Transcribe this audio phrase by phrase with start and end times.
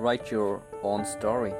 [0.00, 1.52] Write your own story,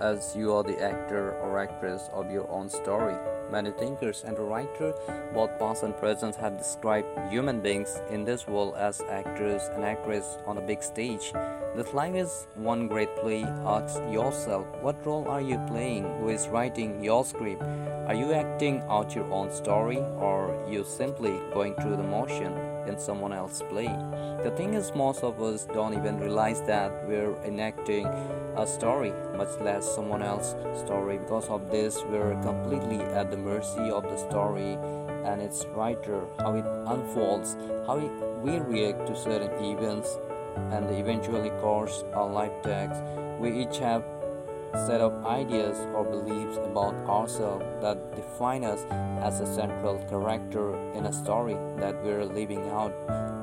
[0.00, 3.14] as you are the actor or actress of your own story.
[3.52, 4.94] Many thinkers and writers,
[5.34, 10.38] both past and present, have described human beings in this world as actors and actresses
[10.46, 11.34] on a big stage.
[11.76, 13.42] This life is one great play.
[13.66, 16.04] Ask yourself, what role are you playing?
[16.20, 17.60] Who is writing your script?
[18.08, 22.73] Are you acting out your own story, or are you simply going through the motion
[22.86, 23.88] in someone else's play?
[24.42, 28.06] The thing is, most of us don't even realize that we're enacting
[28.56, 31.18] a story, much less someone else's story.
[31.18, 34.74] Because of this, we're completely at the mercy of the story
[35.24, 37.56] and its writer, how it unfolds,
[37.86, 37.96] how
[38.42, 40.18] we react to certain events,
[40.70, 42.98] and the eventually course our life takes.
[43.40, 44.04] We each have
[44.86, 48.84] set of ideas or beliefs about ourselves that define us
[49.22, 52.92] as a central character in a story that we're living out.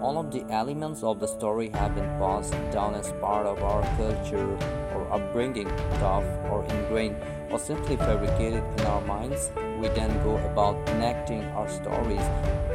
[0.01, 3.81] All of the elements of the story have been passed down as part of our
[3.97, 4.57] culture
[4.95, 5.67] or upbringing,
[5.99, 7.15] tough or ingrained,
[7.49, 9.51] or simply fabricated in our minds.
[9.79, 12.25] We then go about enacting our stories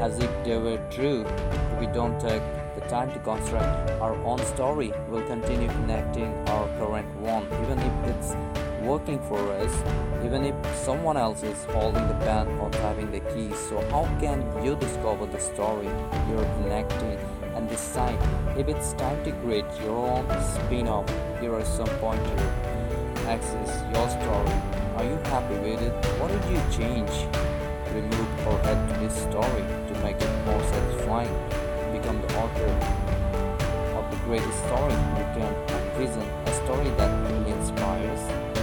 [0.00, 1.24] as if they were true.
[1.24, 2.42] If we don't take
[2.74, 6.32] the time to construct our own story, we'll continue enacting
[8.86, 9.72] working for us,
[10.24, 13.58] even if someone else is holding the pen or typing the keys.
[13.68, 15.90] So, how can you discover the story
[16.28, 17.18] you're connecting
[17.56, 18.18] and decide
[18.56, 21.08] if it's time to create your own spin off?
[21.40, 22.40] Here are some pointers.
[23.26, 24.56] Access your story.
[24.96, 25.92] Are you happy with it?
[26.20, 27.10] What did you change,
[27.92, 31.34] remove, or add to this story to make it more satisfying?
[31.92, 32.70] Become the author
[33.98, 35.52] of the greatest story you can
[35.96, 38.55] envision, a story that really inspires.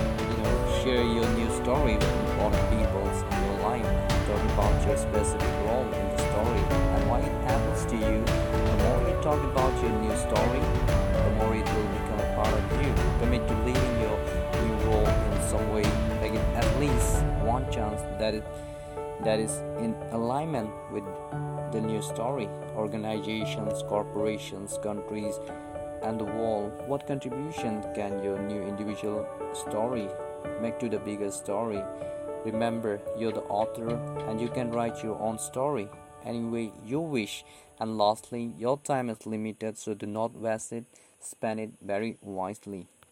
[1.63, 3.87] Story with important people in your life.
[4.27, 8.19] Talk about your specific role in the story and why it happens to you.
[8.67, 10.59] The more you talk about your new story,
[11.23, 12.91] the more it will become a part of you.
[13.19, 14.17] Commit to living your
[14.59, 15.87] new role in some way.
[16.19, 18.43] Make at least one chance that it
[19.23, 21.05] that is in alignment with
[21.71, 22.49] the new story.
[22.75, 25.39] Organizations, corporations, countries,
[26.01, 26.73] and the world.
[26.87, 30.09] What contribution can your new individual story
[30.61, 31.81] make to the bigger story?
[32.45, 33.95] Remember, you're the author
[34.27, 35.89] and you can write your own story
[36.25, 37.43] any way you wish.
[37.79, 40.85] And lastly, your time is limited, so do not waste it,
[41.19, 42.87] spend it very wisely.